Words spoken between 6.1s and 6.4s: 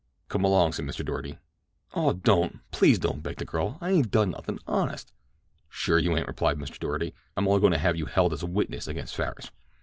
ain't,"